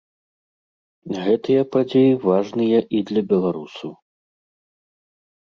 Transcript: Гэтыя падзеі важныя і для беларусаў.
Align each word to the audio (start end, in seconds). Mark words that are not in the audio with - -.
Гэтыя 1.27 1.61
падзеі 1.75 2.11
важныя 2.23 2.79
і 3.01 3.03
для 3.11 3.21
беларусаў. 3.35 3.91